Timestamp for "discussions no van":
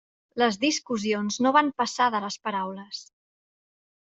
0.61-1.69